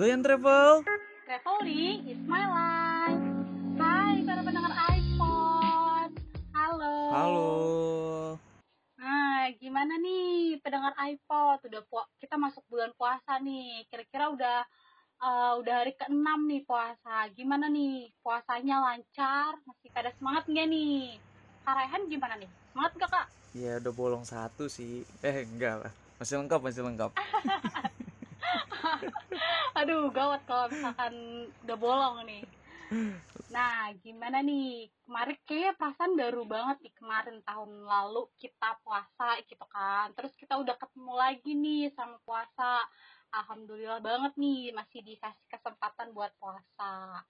[0.00, 0.80] Doyan Travel.
[1.28, 3.20] Traveling is my life.
[3.76, 6.10] Hai para pendengar iPod.
[6.56, 6.96] Halo.
[7.12, 7.52] Halo.
[8.96, 11.68] Nah, gimana nih pendengar iPod?
[11.68, 11.84] Udah
[12.16, 13.84] kita masuk bulan puasa nih.
[13.92, 14.64] Kira-kira udah
[15.20, 17.28] uh, udah hari ke-6 nih puasa.
[17.36, 18.08] Gimana nih?
[18.24, 19.60] Puasanya lancar?
[19.68, 21.20] Masih pada semangat nggak nih?
[21.60, 22.48] Karehan gimana nih?
[22.72, 23.26] Semangat gak, Kak?
[23.52, 25.04] Ya udah bolong satu sih.
[25.20, 25.92] Eh, enggak lah.
[26.16, 27.12] Masih lengkap, masih lengkap.
[29.78, 31.14] Aduh, gawat kalau misalkan
[31.64, 32.42] udah bolong nih.
[33.50, 34.86] Nah, gimana nih?
[35.02, 40.14] Kemarin kayaknya perasaan baru banget nih kemarin tahun lalu kita puasa gitu kan.
[40.14, 42.86] Terus kita udah ketemu lagi nih sama puasa.
[43.30, 47.22] Alhamdulillah banget nih masih dikasih kesempatan buat puasa.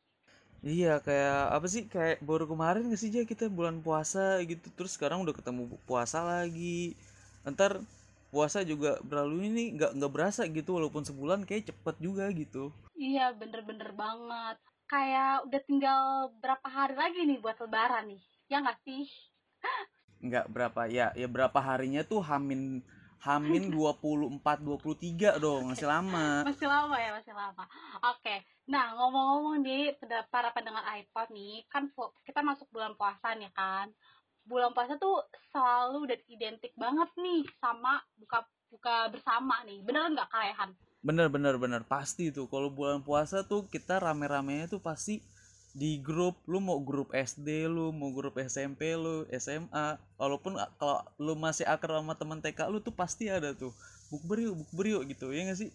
[0.61, 1.88] Iya, kayak apa sih?
[1.88, 4.69] Kayak baru kemarin gak sih, Ja, kita bulan puasa gitu.
[4.77, 6.92] Terus sekarang udah ketemu puasa lagi.
[7.48, 7.80] Ntar
[8.31, 12.70] puasa juga berlalu ini nggak nggak berasa gitu walaupun sebulan kayak cepet juga gitu.
[12.95, 14.56] Iya bener-bener banget.
[14.86, 16.03] Kayak udah tinggal
[16.39, 19.06] berapa hari lagi nih buat lebaran nih ya nggak sih?
[20.27, 22.84] Nggak berapa ya ya berapa harinya tuh hamin
[23.25, 26.42] hamin 24 23 dong masih lama.
[26.48, 27.64] Masih lama ya masih lama.
[28.14, 29.98] Oke nah ngomong-ngomong nih
[30.31, 31.91] para pendengar iPod nih kan
[32.23, 33.91] kita masuk bulan puasa nih kan
[34.51, 35.23] bulan puasa tuh
[35.55, 38.43] selalu dan identik banget nih sama buka
[38.75, 39.79] buka bersama nih.
[39.87, 41.83] Bener nggak kalian bener bener bener.
[41.89, 42.47] Pasti tuh.
[42.48, 45.25] Kalau bulan puasa tuh kita rame-ramenya tuh pasti
[45.73, 46.37] di grup.
[46.45, 52.05] Lu mau grup SD lu mau grup SMP lu SMA walaupun kalau lu masih akrab
[52.05, 53.73] sama temen TK lu tuh pasti ada tuh.
[54.11, 55.33] Bukber yuk bukber yuk gitu.
[55.33, 55.70] Ya gak sih?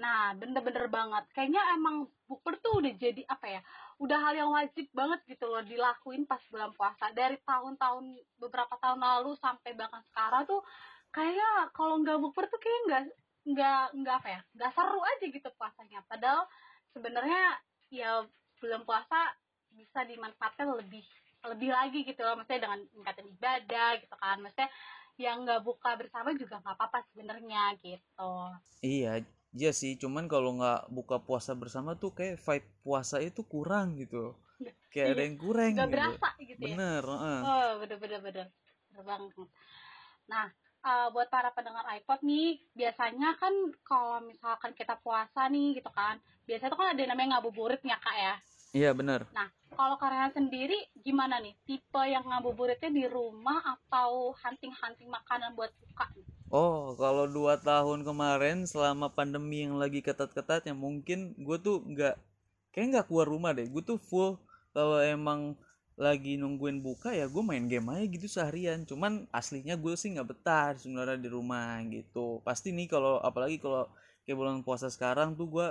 [0.00, 1.28] Nah, bener-bener banget.
[1.36, 3.60] Kayaknya emang bukber tuh udah jadi apa ya?
[4.00, 7.12] Udah hal yang wajib banget gitu loh dilakuin pas bulan puasa.
[7.12, 10.64] Dari tahun-tahun beberapa tahun lalu sampai bahkan sekarang tuh
[11.12, 13.02] kayaknya kalau nggak bukber tuh kayak nggak
[13.52, 14.40] nggak nggak apa ya?
[14.56, 16.00] Nggak seru aja gitu puasanya.
[16.08, 16.48] Padahal
[16.96, 17.42] sebenarnya
[17.92, 18.24] ya
[18.56, 19.36] bulan puasa
[19.76, 21.04] bisa dimanfaatkan lebih
[21.52, 22.40] lebih lagi gitu loh.
[22.40, 24.36] Maksudnya dengan meningkatkan ibadah gitu kan.
[24.40, 24.70] Maksudnya
[25.20, 28.32] yang nggak buka bersama juga nggak apa-apa sebenarnya gitu.
[28.80, 33.98] Iya, Iya sih, cuman kalau nggak buka puasa bersama tuh kayak vibe puasa itu kurang
[33.98, 34.38] gitu.
[34.94, 35.14] Kayak iya.
[35.14, 35.70] ada yang kurang.
[35.74, 35.94] Gak gitu.
[35.94, 36.74] berasa gitu ya.
[36.74, 37.02] Bener.
[37.02, 37.40] Uh.
[37.42, 38.46] Oh, bener bener bener.
[38.90, 39.32] Bener banget.
[40.30, 40.46] Nah,
[40.86, 46.22] uh, buat para pendengar iPod nih, biasanya kan kalau misalkan kita puasa nih gitu kan,
[46.46, 48.34] biasanya tuh kan ada yang namanya ngabuburit ya kak ya.
[48.70, 49.26] Iya bener.
[49.34, 51.58] Nah, kalau kalian sendiri gimana nih?
[51.66, 56.06] Tipe yang ngabuburitnya di rumah atau hunting-hunting makanan buat buka?
[56.50, 62.18] Oh, kalau dua tahun kemarin selama pandemi yang lagi ketat-ketatnya mungkin gue tuh nggak
[62.74, 63.70] kayak nggak keluar rumah deh.
[63.70, 64.34] Gue tuh full
[64.74, 65.54] kalau emang
[65.94, 68.82] lagi nungguin buka ya gue main game aja gitu seharian.
[68.82, 72.42] Cuman aslinya gue sih nggak betah sebenarnya di rumah gitu.
[72.42, 73.86] Pasti nih kalau apalagi kalau
[74.26, 75.68] kayak bulan puasa sekarang tuh gue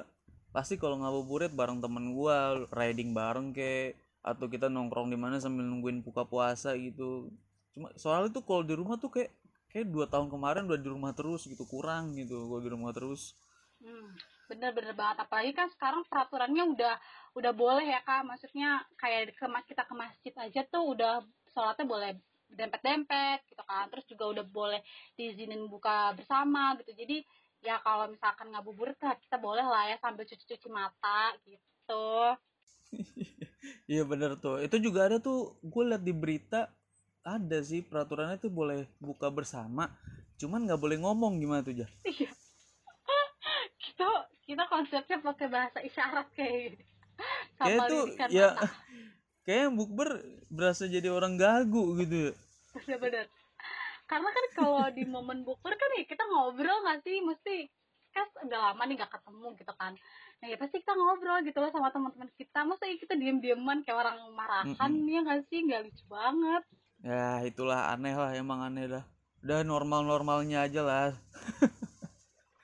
[0.56, 2.38] pasti kalau ngabuburit bareng temen gue
[2.72, 7.28] riding bareng kayak atau kita nongkrong di mana sambil nungguin buka puasa gitu.
[7.76, 9.36] Cuma soalnya tuh kalau di rumah tuh kayak
[9.70, 13.38] kayak dua tahun kemarin udah di rumah terus gitu kurang gitu gue di rumah terus.
[13.80, 14.12] Hmm,
[14.52, 16.96] bener-bener banget apalagi kan sekarang peraturannya udah
[17.38, 18.26] udah boleh ya kak.
[18.26, 22.12] Maksudnya kayak ke kita ke masjid aja tuh udah sholatnya boleh
[22.50, 23.88] dempet-dempet gitu kan.
[23.94, 24.82] Terus juga udah boleh
[25.16, 26.92] diizinin buka bersama gitu.
[26.98, 27.24] Jadi
[27.64, 32.36] ya kalau misalkan ngabuburit kita boleh lah ya sambil cuci-cuci mata gitu.
[33.90, 34.62] Iya bener tuh.
[34.62, 36.70] Itu juga ada tuh gue liat di berita
[37.38, 39.92] ada sih peraturannya tuh boleh buka bersama
[40.40, 42.32] cuman nggak boleh ngomong gimana tuh jah iya.
[43.80, 44.08] Kita
[44.48, 46.84] kita konsepnya pakai bahasa isyarat kayak gitu
[47.60, 48.56] kayak tuh ya
[49.48, 52.34] kayak bukber berasa jadi orang gagu gitu ya?
[52.98, 53.28] Benar
[54.10, 57.22] karena kan kalau di momen bukber kan ya kita ngobrol nggak sih?
[57.22, 57.56] Mesti
[58.10, 59.94] kan udah lama nih gak ketemu gitu kan.
[60.42, 62.66] Nah ya pasti kita ngobrol gitu loh sama teman-teman kita.
[62.66, 65.14] Masa kita diem-dieman kayak orang marahan mm -mm.
[65.14, 65.62] ya nggak sih?
[65.62, 66.64] Nggak lucu banget
[67.04, 69.04] ya itulah aneh lah emang aneh dah
[69.40, 71.10] udah normal normalnya aja lah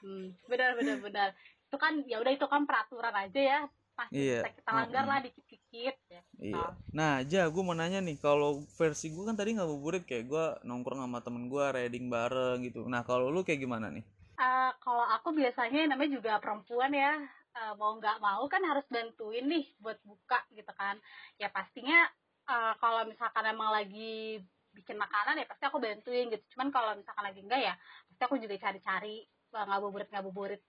[0.03, 1.29] hmm, benar benar benar
[1.65, 3.59] itu kan ya udah itu kan peraturan aja ya
[3.95, 4.43] pasti iya.
[4.43, 6.21] kita langgar lah dikit-dikit ya.
[6.35, 6.65] Iya.
[6.91, 10.45] Nah, aja gue mau nanya nih, kalau versi gue kan tadi nggak ngabuburit kayak gue
[10.67, 12.83] nongkrong sama temen gue riding bareng gitu.
[12.91, 14.03] Nah, kalau lu kayak gimana nih?
[14.35, 17.23] Uh, kalau aku biasanya namanya juga perempuan ya,
[17.55, 20.99] uh, mau nggak mau kan harus bantuin nih buat buka gitu kan.
[21.39, 22.11] Ya pastinya
[22.49, 24.41] uh, kalau misalkan emang lagi
[24.75, 26.43] bikin makanan ya pasti aku bantuin gitu.
[26.55, 27.73] Cuman kalau misalkan lagi enggak ya
[28.11, 29.23] pasti aku juga cari-cari
[29.55, 30.61] uh, ngabuburit ngabuburit.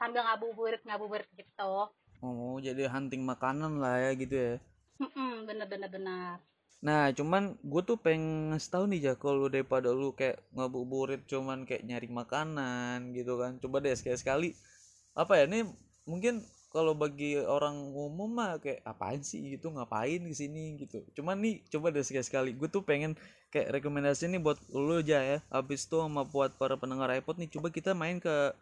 [0.00, 1.92] Sambil ngabuburit ngabuburit gitu.
[2.20, 4.54] Oh jadi hunting makanan lah ya gitu ya?
[5.00, 6.36] Mm bener bener bener.
[6.80, 11.68] Nah cuman gue tuh pengen ngasih tau nih ya kalau daripada lu kayak ngabuburit cuman
[11.68, 13.60] kayak nyari makanan gitu kan.
[13.60, 14.48] Coba deh sekali sekali
[15.12, 15.68] apa ya ini
[16.08, 16.40] mungkin
[16.70, 20.78] kalau bagi orang umum mah kayak apaan sih gitu ngapain di sini?
[20.78, 21.02] gitu.
[21.18, 23.18] Cuman nih coba deh sekali sekali gue tuh pengen
[23.50, 25.38] kayak rekomendasi nih buat lu aja ya.
[25.50, 28.54] Habis itu sama buat para pendengar iPod nih coba kita main ke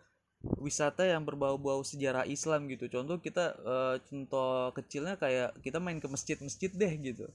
[0.63, 2.89] wisata yang berbau-bau sejarah Islam gitu.
[2.89, 7.27] Contoh kita uh, contoh kecilnya kayak kita main ke masjid-masjid deh gitu.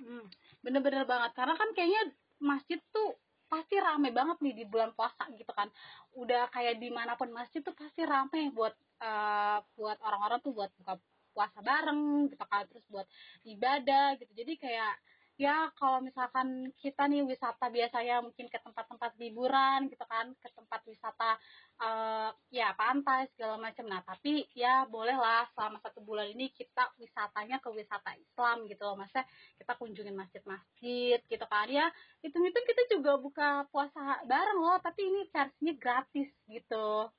[0.00, 0.26] Hmm,
[0.64, 1.38] bener-bener banget.
[1.38, 2.02] Karena kan kayaknya
[2.42, 3.14] masjid tuh
[3.46, 5.70] pasti rame banget nih di bulan puasa gitu kan.
[6.18, 10.70] Udah kayak di mana pun masjid tuh pasti rame buat uh, buat orang-orang tuh buat
[10.80, 10.96] buka
[11.36, 13.06] puasa bareng gitu kan terus buat
[13.44, 14.32] ibadah gitu.
[14.32, 14.94] Jadi kayak
[15.36, 20.80] ya kalau misalkan kita nih wisata biasanya mungkin ke tempat-tempat liburan gitu kan ke tempat
[20.88, 21.36] wisata
[21.76, 23.84] uh, ya pantai segala macam.
[23.84, 28.96] Nah tapi ya bolehlah selama satu bulan ini kita wisatanya ke wisata Islam gitu loh.
[28.96, 29.28] Maksudnya
[29.60, 31.68] kita kunjungin masjid-masjid gitu kan.
[31.68, 31.92] Ya
[32.24, 37.12] itu itu kita juga buka puasa bareng loh tapi ini versinya gratis gitu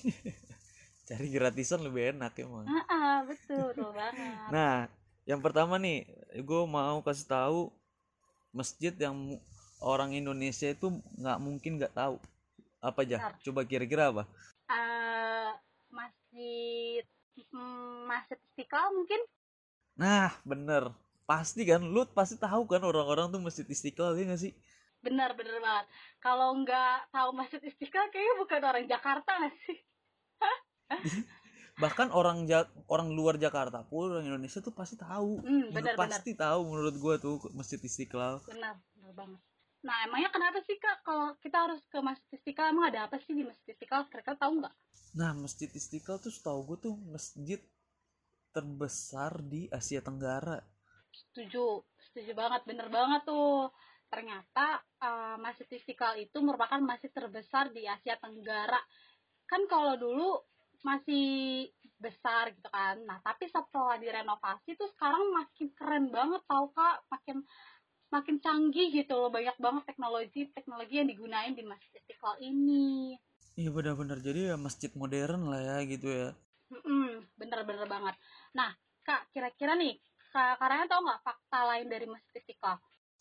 [1.10, 2.70] cari gratisan lebih enak emang.
[2.70, 4.46] Ah, ah betul betul banget.
[4.54, 4.86] Nah
[5.26, 6.06] yang pertama nih
[6.38, 7.60] gue mau kasih tahu
[8.54, 9.34] masjid yang
[9.82, 10.86] orang Indonesia itu
[11.18, 12.22] nggak mungkin nggak tahu.
[12.78, 13.42] Apa aja Bentar.
[13.42, 14.22] coba kira-kira apa?
[14.70, 15.50] Uh,
[15.90, 17.02] masjid
[17.50, 19.20] mm, masjid istiqlal mungkin?
[19.98, 20.94] Nah bener.
[21.26, 24.54] Pasti kan lu pasti tahu kan orang-orang tuh masjid istiqlal ya gak sih?
[25.02, 25.90] Bener bener banget.
[26.22, 29.89] Kalau nggak tahu masjid istiqlal kayaknya bukan orang Jakarta gak sih
[31.82, 35.40] bahkan orang ja orang luar Jakarta pun orang Indonesia tuh pasti tahu.
[35.40, 36.44] Hmm, benar, pasti benar.
[36.52, 38.44] tahu menurut gua tuh masjid Istiqlal.
[38.44, 39.40] Benar benar banget.
[39.80, 41.00] Nah emangnya kenapa sih kak?
[41.00, 44.12] Kalau kita harus ke masjid Istiqlal emang ada apa sih di masjid Istiqlal?
[44.12, 44.74] Kira-kira tahu nggak?
[45.16, 47.60] Nah masjid Istiqlal tuh setahu gue tuh masjid
[48.52, 50.60] terbesar di Asia Tenggara.
[51.10, 53.72] Setuju setuju banget bener banget tuh.
[54.12, 58.78] Ternyata uh, masjid Istiqlal itu merupakan masjid terbesar di Asia Tenggara.
[59.48, 60.49] Kan kalau dulu
[60.80, 61.68] masih
[62.00, 62.96] besar gitu kan.
[63.04, 67.04] Nah tapi setelah direnovasi tuh sekarang makin keren banget tau kak.
[67.12, 67.44] Makin
[68.10, 69.28] makin canggih gitu loh.
[69.28, 73.16] Banyak banget teknologi teknologi yang digunain di masjid istiqlal ini.
[73.60, 74.18] Iya benar-benar.
[74.24, 76.28] Jadi ya masjid modern lah ya gitu ya.
[77.36, 78.14] Bener-bener banget.
[78.56, 78.72] Nah
[79.04, 80.00] kak kira-kira nih
[80.32, 82.80] kak karena tau nggak fakta lain dari masjid istiqlal?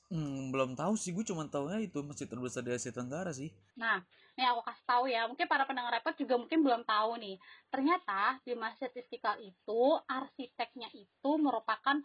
[0.10, 3.54] Hmm, belum tahu sih, gue cuma tahunya itu masjid terbesar di Asia Tenggara sih.
[3.78, 4.02] Nah,
[4.40, 7.36] ini aku kasih tahu ya, mungkin para pendengar repot juga mungkin belum tahu nih.
[7.68, 12.00] Ternyata di Masjid Istiqlal itu arsiteknya itu merupakan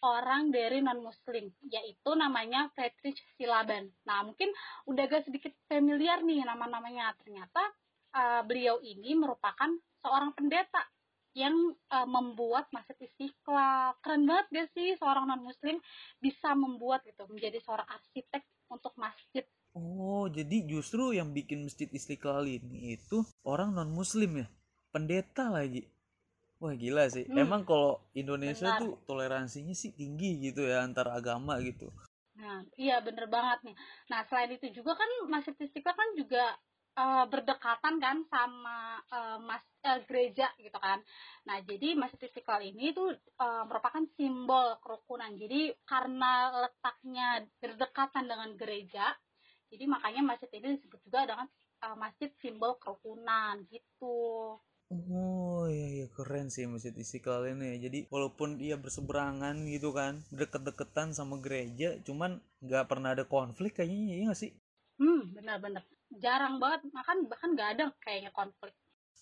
[0.00, 3.90] orang dari non muslim yaitu namanya Friedrich Silaban.
[4.06, 4.48] Nah mungkin
[4.88, 7.12] udah agak sedikit familiar nih nama-namanya.
[7.18, 7.62] Ternyata
[8.14, 9.68] uh, beliau ini merupakan
[10.00, 10.80] seorang pendeta
[11.34, 11.54] yang
[11.94, 15.78] uh, membuat masjid istiqlal keren banget gak sih seorang non muslim
[16.18, 19.46] bisa membuat gitu menjadi seorang arsitek untuk masjid
[19.76, 24.46] oh jadi justru yang bikin masjid istiqlal ini itu orang non muslim ya
[24.90, 25.86] pendeta lagi
[26.58, 27.38] wah gila sih hmm.
[27.38, 28.80] emang kalau Indonesia Benar.
[28.82, 31.90] tuh toleransinya sih tinggi gitu ya antar agama gitu
[32.40, 33.76] Nah, iya bener banget nih.
[34.08, 36.56] Nah, selain itu juga kan Masjid Istiqlal kan juga
[36.96, 40.98] uh, berdekatan kan sama uh, mas uh, gereja gitu kan.
[41.46, 45.30] Nah jadi masjid istiqlal ini tuh uh, merupakan simbol kerukunan.
[45.36, 49.14] Jadi karena letaknya berdekatan dengan gereja,
[49.70, 51.46] jadi makanya masjid ini disebut juga dengan
[51.86, 54.58] uh, masjid simbol kerukunan gitu.
[54.90, 57.78] Oh iya iya keren sih masjid istiqlal ini.
[57.78, 64.18] Jadi walaupun dia berseberangan gitu kan, deket-deketan sama gereja, cuman nggak pernah ada konflik kayaknya
[64.18, 64.50] ya nggak sih?
[64.98, 65.86] Hmm benar-benar
[66.18, 68.74] jarang banget makan bahkan nggak ada kayaknya konflik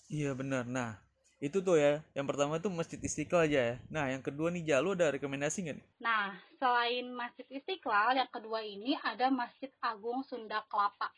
[0.09, 0.97] iya benar nah
[1.39, 3.77] itu tuh ya yang pertama tuh masjid istiqlal aja ya.
[3.95, 5.87] Nah yang kedua nih Jalu ada rekomendasi nggak nih?
[6.03, 11.15] Nah selain masjid istiqlal yang kedua ini ada masjid agung Sunda Kelapa.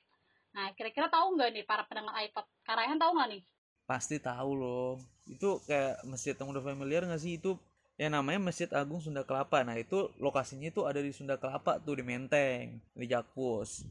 [0.53, 2.45] Nah kira-kira tahu nggak nih para pendengar iPod?
[2.69, 3.43] Karayan tahu nggak nih?
[3.89, 5.01] Pasti tahu loh.
[5.25, 7.41] Itu kayak masjid yang udah familiar nggak sih?
[7.41, 7.57] Itu
[8.01, 9.61] yang namanya Masjid Agung Sunda Kelapa.
[9.61, 13.85] Nah itu lokasinya itu ada di Sunda Kelapa tuh di Menteng, di Jakpus.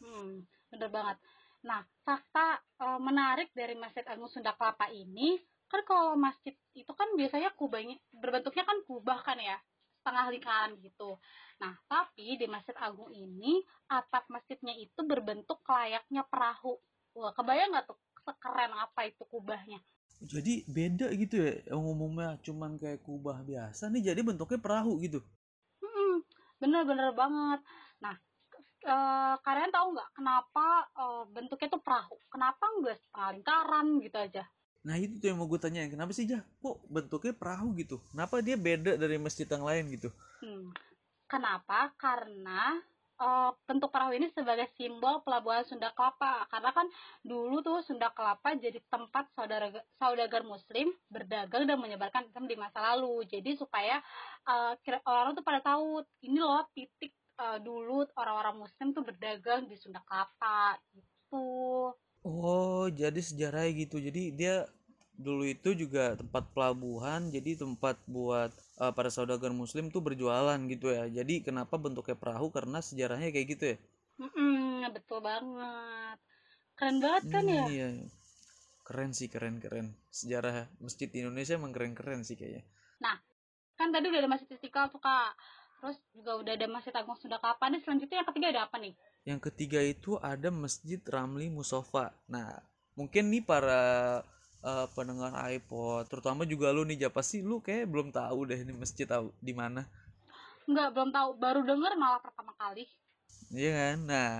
[0.00, 0.40] Hmm,
[0.72, 1.20] bener banget.
[1.60, 5.36] Nah fakta e, menarik dari Masjid Agung Sunda Kelapa ini
[5.72, 9.56] kan kalau masjid itu kan biasanya kubahnya berbentuknya kan kubah kan ya
[10.02, 11.16] setengah lingkaran gitu.
[11.62, 16.76] Nah tapi di Masjid Agung ini atap masjidnya itu berbentuk layaknya perahu.
[17.16, 19.80] Wah kebayang nggak tuh sekeren apa itu kubahnya?
[20.22, 25.24] Jadi beda gitu ya yang umumnya cuman kayak kubah biasa nih jadi bentuknya perahu gitu?
[25.80, 26.22] Hmm,
[26.58, 27.62] bener-bener banget.
[28.02, 28.14] Nah
[28.86, 30.66] uh, kalian tahu nggak kenapa
[30.98, 32.18] uh, bentuknya tuh perahu?
[32.26, 34.44] Kenapa nggak setengah lingkaran gitu aja?
[34.82, 36.42] Nah itu tuh yang mau gue tanya, kenapa sih Jah?
[36.58, 38.02] Kok bentuknya perahu gitu?
[38.10, 40.10] Kenapa dia beda dari masjid yang lain gitu?
[40.42, 40.74] Hmm.
[41.30, 41.94] Kenapa?
[41.94, 42.82] Karena
[43.22, 46.86] uh, bentuk perahu ini sebagai simbol pelabuhan Sunda Kelapa karena kan
[47.22, 52.82] dulu tuh Sunda Kelapa jadi tempat saudara saudagar muslim berdagang dan menyebarkan Islam di masa
[52.92, 54.02] lalu jadi supaya
[54.50, 54.74] uh,
[55.06, 60.02] orang tuh pada tahu ini loh titik uh, dulu orang-orang muslim tuh berdagang di Sunda
[60.02, 61.94] Kelapa gitu
[62.26, 63.96] oh jadi sejarahnya gitu.
[63.98, 64.66] Jadi dia
[65.12, 68.50] dulu itu juga tempat pelabuhan jadi tempat buat
[68.80, 71.06] uh, para saudagar muslim tuh berjualan gitu ya.
[71.10, 72.50] Jadi kenapa bentuknya perahu?
[72.50, 73.76] Karena sejarahnya kayak gitu ya?
[74.22, 76.18] Mm betul banget.
[76.74, 77.64] Keren banget kan ya?
[77.66, 78.06] hmm, ya iya.
[78.82, 79.94] Keren sih keren keren.
[80.10, 82.66] Sejarah masjid di Indonesia emang keren keren sih kayaknya.
[82.98, 83.16] Nah
[83.78, 85.32] kan tadi udah ada masjid istiqlal tuh kak
[85.82, 88.94] terus juga udah ada masjid agung Sunda Kelapa nih selanjutnya yang ketiga ada apa nih
[89.26, 92.62] yang ketiga itu ada masjid Ramli Musofa nah
[92.94, 94.22] mungkin nih para
[94.62, 98.70] uh, pendengar iPod terutama juga lu nih Japa sih lu kayak belum tahu deh ini
[98.78, 99.82] masjid tahu di mana
[100.62, 101.28] Enggak, belum tahu.
[101.42, 102.86] Baru denger malah pertama kali.
[103.50, 103.98] Iya kan?
[104.06, 104.32] Nah,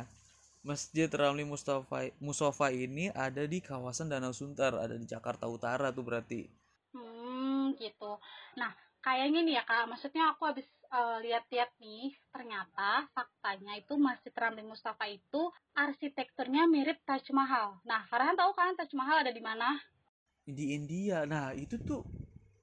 [0.62, 6.06] Masjid Ramli Mustafa Musofa ini ada di kawasan Danau Sunter, ada di Jakarta Utara tuh
[6.06, 6.46] berarti.
[6.94, 8.22] Hmm, gitu.
[8.54, 8.70] Nah,
[9.02, 14.62] kayaknya nih ya Kak, maksudnya aku habis uh, lihat-lihat nih, ternyata faktanya itu Masjid Ramli
[14.62, 17.80] Mustafa itu arsitekturnya mirip Taj Mahal.
[17.88, 19.80] Nah, Farhan tahu kan Taj Mahal ada di mana?
[20.46, 22.02] di India nah itu tuh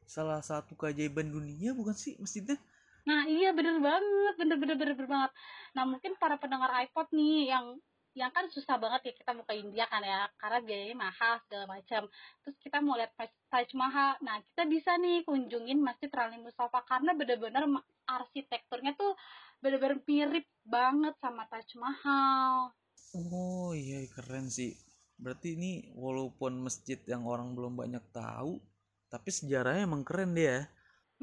[0.03, 2.59] salah satu keajaiban dunia bukan sih masjidnya
[3.07, 5.31] nah iya bener banget bener bener bener, bener banget
[5.71, 7.79] nah mungkin para pendengar iPod nih yang
[8.19, 11.65] yang kan susah banget ya kita mau ke India kan ya karena biayanya mahal segala
[11.79, 12.11] macam.
[12.43, 13.15] Terus kita mau lihat
[13.47, 14.19] Taj Mahal.
[14.19, 17.63] Nah kita bisa nih kunjungin Masjid Rani Mustafa karena bener-bener
[18.03, 19.15] arsitekturnya tuh
[19.63, 22.75] bener-bener mirip banget sama Taj Mahal.
[23.15, 24.75] Oh iya keren sih.
[25.15, 28.59] Berarti ini walaupun masjid yang orang belum banyak tahu
[29.07, 30.67] tapi sejarahnya emang keren dia.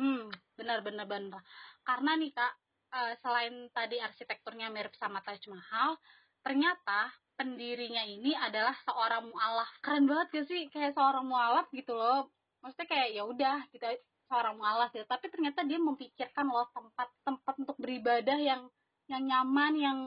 [0.00, 1.44] Hmm benar benar benar
[1.84, 2.52] karena nih kak
[2.96, 6.00] uh, selain tadi arsitekturnya mirip sama Taj Mahal
[6.46, 9.66] ternyata pendirinya ini adalah seorang mualaf.
[9.82, 10.70] Keren banget gak sih?
[10.70, 12.30] Kayak seorang mualaf gitu loh.
[12.62, 13.98] Maksudnya kayak ya udah kita
[14.30, 15.02] seorang mualaf gitu.
[15.10, 18.70] Tapi ternyata dia memikirkan loh tempat tempat untuk beribadah yang
[19.10, 19.98] yang nyaman yang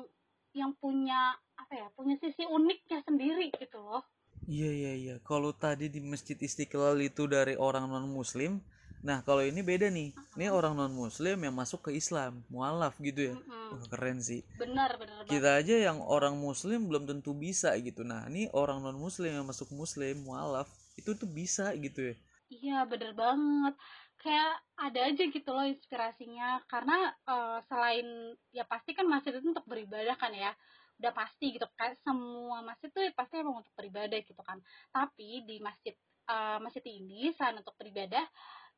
[0.55, 4.08] yang punya apa ya punya sisi uniknya sendiri gitu loh.
[4.48, 5.15] Iya iya iya.
[5.22, 8.63] Kalau tadi di masjid istiqlal itu dari orang non muslim
[9.00, 10.12] nah kalau ini beda nih.
[10.36, 13.36] Ini orang non muslim yang masuk ke Islam mualaf gitu ya.
[13.36, 13.79] Uh-huh.
[13.79, 14.41] Wah, keren sih.
[14.56, 18.01] Benar benar kita aja yang orang muslim belum tentu bisa gitu.
[18.01, 20.65] Nah ini orang non muslim yang masuk muslim mualaf
[20.98, 22.15] itu tuh bisa gitu ya.
[22.50, 23.77] Iya bener banget.
[24.20, 26.65] Kayak ada aja gitu loh inspirasinya.
[26.65, 30.50] Karena uh, selain ya pasti kan masjid itu untuk beribadah kan ya.
[30.98, 31.94] Udah pasti gitu kan.
[32.01, 34.58] Semua masjid tuh pasti emang untuk beribadah gitu kan.
[34.89, 35.94] Tapi di masjid
[36.25, 38.25] uh, masjid ini selain untuk beribadah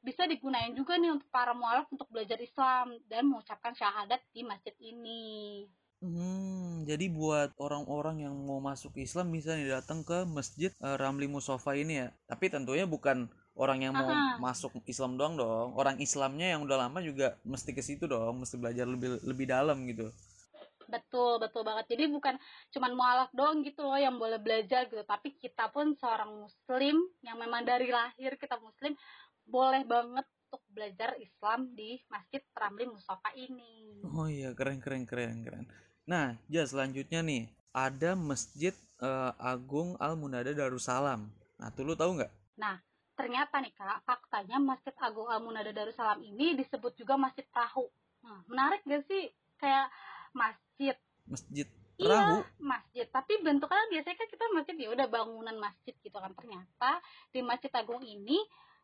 [0.02, 4.74] bisa digunakan juga nih untuk para mualaf untuk belajar Islam dan mengucapkan syahadat di masjid
[4.82, 5.66] ini.
[6.02, 11.30] Hmm, jadi buat orang-orang yang mau masuk Islam bisa nih datang ke Masjid uh, Ramli
[11.30, 12.10] Musofa ini ya.
[12.26, 14.42] Tapi tentunya bukan orang yang mau Aha.
[14.42, 15.78] masuk Islam doang dong.
[15.78, 19.86] Orang Islamnya yang udah lama juga mesti ke situ dong, mesti belajar lebih lebih dalam
[19.86, 20.10] gitu
[20.92, 22.36] betul betul banget jadi bukan
[22.76, 27.40] cuman mualaf doang gitu loh yang boleh belajar gitu tapi kita pun seorang muslim yang
[27.40, 28.94] memang dari lahir kita muslim
[29.48, 34.04] boleh banget untuk belajar Islam di Masjid Ramli Mustafa ini.
[34.04, 35.66] Oh iya keren keren keren keren.
[36.04, 41.32] Nah ya selanjutnya nih ada Masjid uh, Agung Al Munada Darussalam.
[41.56, 42.32] Nah tuh lu tahu nggak?
[42.60, 42.84] Nah
[43.16, 47.88] ternyata nih kak faktanya Masjid Agung Al Munada Darussalam ini disebut juga Masjid Perahu.
[48.28, 49.32] Nah menarik gak sih?
[49.56, 49.88] Kayak
[50.36, 50.96] masjid.
[51.24, 51.68] Masjid
[52.02, 52.42] perahu?
[52.42, 53.06] iya, masjid.
[53.08, 56.34] Tapi bentuknya biasanya kan kita masjid ya udah bangunan masjid gitu kan.
[56.34, 56.92] Ternyata
[57.30, 58.42] di masjid agung ini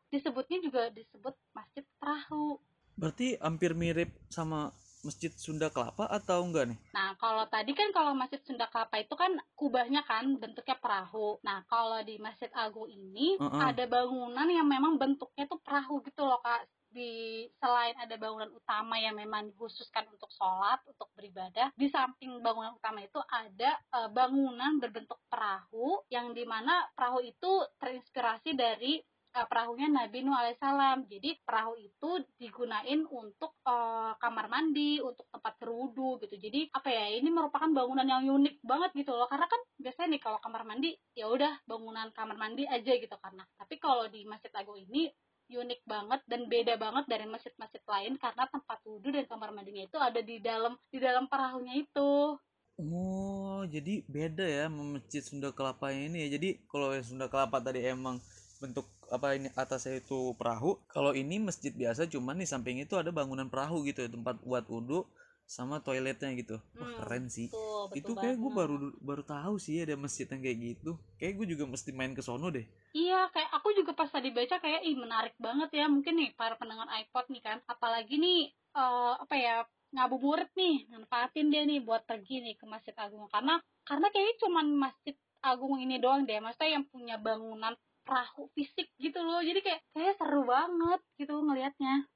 [0.10, 2.60] disebutnya juga disebut masjid perahu
[2.98, 4.74] berarti hampir mirip sama
[5.06, 6.80] masjid Sunda Kelapa atau enggak nih?
[6.92, 11.38] Nah kalau tadi kan kalau masjid Sunda Kelapa itu kan kubahnya kan bentuknya perahu.
[11.46, 13.72] Nah kalau di masjid Agung ini uh -uh.
[13.72, 18.98] ada bangunan yang memang bentuknya tuh perahu gitu loh kak di selain ada bangunan utama
[18.98, 24.80] yang memang dikhususkan untuk sholat untuk beribadah di samping bangunan utama itu ada uh, bangunan
[24.82, 29.04] berbentuk perahu yang di mana perahu itu terinspirasi dari
[29.46, 31.06] perahunya Nabi Nuh alaihissalam.
[31.06, 36.34] Jadi perahu itu digunain untuk uh, kamar mandi, untuk tempat berwudu gitu.
[36.42, 37.22] Jadi apa ya?
[37.22, 39.30] Ini merupakan bangunan yang unik banget gitu loh.
[39.30, 43.46] Karena kan biasanya nih kalau kamar mandi ya udah bangunan kamar mandi aja gitu karena.
[43.62, 45.14] Tapi kalau di Masjid Agung ini
[45.48, 49.96] unik banget dan beda banget dari masjid-masjid lain karena tempat wudhu dan kamar mandinya itu
[49.96, 52.36] ada di dalam di dalam perahunya itu.
[52.78, 56.38] Oh, jadi beda ya masjid Sunda Kelapa ini ya.
[56.38, 58.22] Jadi kalau Sunda Kelapa tadi emang
[58.62, 63.12] bentuk apa ini atasnya itu perahu, kalau ini masjid biasa cuman di samping itu ada
[63.16, 65.08] bangunan perahu gitu ya, tempat buat wudhu
[65.48, 66.60] sama toiletnya gitu.
[66.76, 67.48] Wah Hmm, keren sih.
[67.48, 70.92] Betul, betul itu kayak gue baru baru tahu sih ada masjid yang kayak gitu.
[71.20, 72.68] Kayak gue juga mesti main ke sono deh.
[72.96, 75.86] Iya, kayak aku juga pas tadi baca kayak ih menarik banget ya.
[75.88, 78.40] Mungkin nih para pendengar iPod nih kan, apalagi nih
[78.76, 79.56] eh, apa ya
[79.96, 83.28] ngabuburit nih, manfaatin dia nih buat pergi nih ke Masjid Agung.
[83.32, 83.54] Karena
[83.88, 87.74] karena kayaknya cuman Masjid Agung ini doang deh, maksudnya yang punya bangunan
[88.08, 89.44] perahu fisik gitu loh.
[89.44, 92.08] Jadi kayak kayak seru banget gitu ngelihatnya.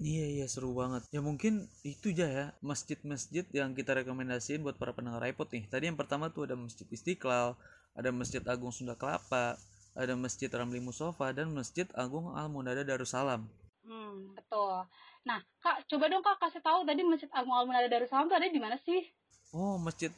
[0.00, 1.04] Iya iya seru banget.
[1.12, 5.68] Ya mungkin itu aja ya masjid-masjid yang kita rekomendasiin buat para pendengar iPod nih.
[5.68, 7.52] Tadi yang pertama tuh ada Masjid Istiqlal,
[7.92, 9.60] ada Masjid Agung Sunda Kelapa,
[9.92, 13.44] ada Masjid Ramli Musofa dan Masjid Agung Al Munada Darussalam.
[13.84, 14.88] Hmm, betul.
[15.28, 18.48] Nah, Kak, coba dong Kak kasih tahu tadi Masjid Agung Al Munada Darussalam tuh ada
[18.48, 19.04] di mana sih?
[19.50, 20.14] Oh masjid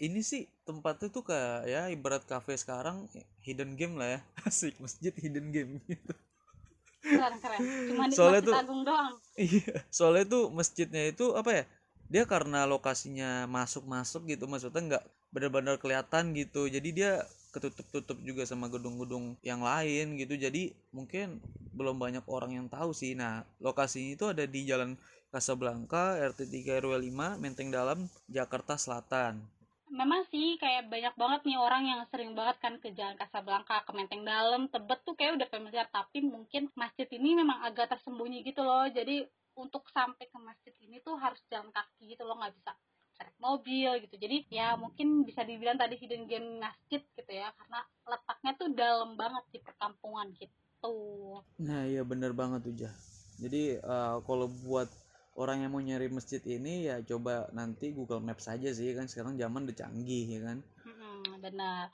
[0.00, 3.06] ini sih tempatnya tuh kayak ya ibarat cafe sekarang
[3.42, 6.14] hidden game lah ya asik masjid hidden game gitu
[7.04, 7.60] Keren keren.
[7.92, 9.12] Cuma di Soalnya tuh- Agung doang.
[9.36, 11.64] Iya, soalnya tuh masjidnya itu apa ya?
[12.08, 16.64] Dia karena lokasinya masuk-masuk gitu, maksudnya nggak benar-benar kelihatan gitu.
[16.64, 17.20] Jadi dia
[17.52, 20.32] ketutup-tutup juga sama gedung-gedung yang lain gitu.
[20.40, 21.44] Jadi mungkin
[21.76, 23.12] belum banyak orang yang tahu sih.
[23.12, 24.96] Nah, lokasinya itu ada di Jalan
[25.28, 29.44] Kasablanka, RT 3 RW 5, Menteng Dalam, Jakarta Selatan.
[29.94, 33.92] Memang sih kayak banyak banget nih orang yang sering banget kan ke Jalan Kasablanka, ke
[33.94, 38.66] Menteng Dalam, Tebet tuh kayak udah familiar tapi mungkin masjid ini memang agak tersembunyi gitu
[38.66, 38.90] loh.
[38.90, 39.22] Jadi
[39.54, 42.74] untuk sampai ke masjid ini tuh harus jalan kaki gitu loh, nggak bisa
[43.22, 44.14] naik mobil gitu.
[44.18, 49.14] Jadi ya mungkin bisa dibilang tadi hidden game masjid gitu ya karena letaknya tuh dalam
[49.14, 50.94] banget di perkampungan gitu.
[51.62, 52.94] Nah, iya bener banget tuh, Jah.
[53.38, 54.90] Jadi eh, kalau buat
[55.34, 59.34] orang yang mau nyari masjid ini ya coba nanti Google Maps saja sih kan sekarang
[59.34, 60.58] zaman udah canggih ya kan.
[60.86, 61.90] Mm-mm, benar.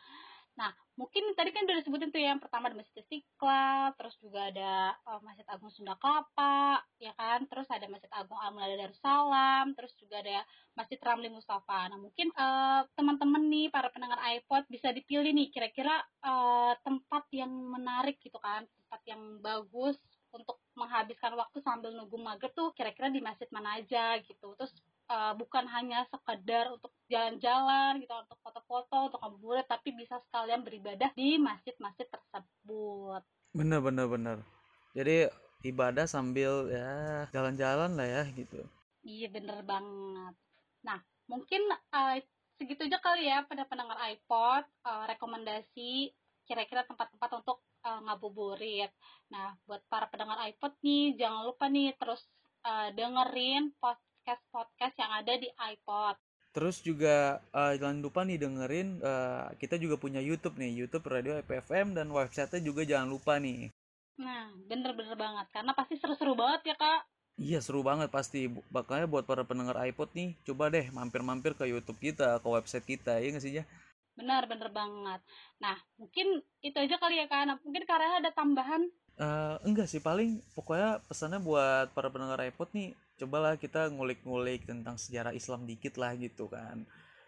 [0.61, 4.52] Nah, mungkin tadi kan udah disebutin tuh ya, yang pertama ada Masjid Istiqlal, terus juga
[4.52, 7.49] ada eh, Masjid Agung Sunda Kelapa, ya kan?
[7.49, 10.44] Terus ada Masjid Agung Al Munada Darussalam, terus juga ada
[10.76, 11.88] Masjid Ramli Mustafa.
[11.88, 15.96] Nah, mungkin eh, teman-teman nih para pendengar iPod bisa dipilih nih kira-kira
[16.29, 19.96] eh, tempat yang menarik gitu kan, tempat yang bagus
[20.37, 24.57] untuk menghabiskan waktu sambil nunggu maghrib tuh kira-kira di masjid mana aja gitu.
[24.57, 24.73] Terus
[25.12, 31.12] uh, bukan hanya sekedar untuk jalan-jalan gitu untuk foto-foto untuk ngabuburit tapi bisa sekalian beribadah
[31.12, 33.21] di masjid-masjid tersebut
[33.53, 34.37] Bener bener bener.
[34.97, 35.29] Jadi
[35.61, 38.64] ibadah sambil ya jalan-jalan lah ya gitu.
[39.05, 40.35] iya bener banget
[40.81, 41.61] nah mungkin
[41.93, 42.16] uh,
[42.57, 46.12] segitu aja kali ya pada pendengar iPod uh, rekomendasi
[46.49, 48.90] kira-kira tempat-tempat untuk uh, ngabuburit
[49.31, 52.23] nah buat para pendengar iPod nih jangan lupa nih terus
[52.66, 56.16] uh, dengerin podcast-podcast yang ada di iPod
[56.51, 61.38] Terus juga eh, jangan lupa nih dengerin eh, kita juga punya YouTube nih, YouTube Radio
[61.38, 63.71] IPFM dan websitenya juga jangan lupa nih.
[64.19, 65.47] Nah, bener-bener banget.
[65.55, 67.01] Karena pasti seru-seru banget ya, Kak.
[67.40, 68.51] Iya seru banget pasti.
[68.69, 73.16] Makanya buat para pendengar iPod nih, coba deh mampir-mampir ke YouTube kita, ke website kita,
[73.16, 73.64] ya nggak sih ya?
[74.20, 75.20] Bener-bener banget.
[75.64, 77.48] Nah, mungkin itu aja kali ya, Kak.
[77.48, 78.85] Nah, mungkin karena ada tambahan.
[79.20, 84.96] Eh, enggak sih, paling pokoknya pesannya buat para pendengar iPod nih, cobalah kita ngulik-ngulik tentang
[84.96, 86.85] sejarah Islam dikit lah gitu kan.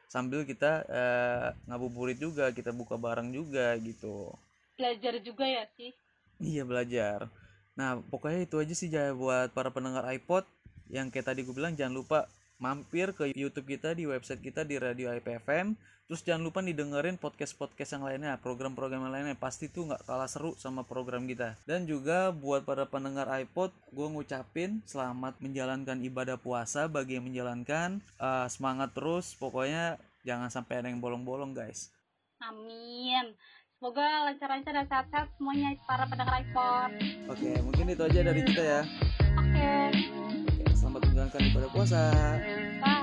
[0.09, 4.33] Sambil kita eh, ngabuburit juga, kita buka bareng juga gitu.
[4.76, 5.92] Belajar juga ya sih.
[6.40, 7.28] Iya belajar.
[7.76, 10.44] Nah pokoknya itu aja sih Jaya buat para pendengar iPod
[10.92, 12.28] yang kayak tadi gue bilang jangan lupa
[12.62, 15.75] mampir ke YouTube kita di website kita di Radio IPFM.
[16.07, 20.31] Terus jangan lupa nih dengerin podcast-podcast yang lainnya, program-program yang lainnya pasti tuh nggak kalah
[20.31, 21.59] seru sama program kita.
[21.66, 27.98] Dan juga buat para pendengar iPod, gue ngucapin selamat menjalankan ibadah puasa bagi yang menjalankan.
[28.20, 31.90] Eh, semangat terus, pokoknya jangan sampai ada yang bolong-bolong guys.
[32.44, 33.33] Amin.
[33.81, 36.90] Semoga lancar-lancar dan sehat-sehat semuanya para pendengar iPod.
[37.33, 38.83] Oke, mungkin itu aja dari kita ya.
[39.35, 39.70] Oke.
[39.96, 40.12] Selamat
[41.33, 42.03] menjalankan ibadah puasa.
[42.83, 43.02] Bye.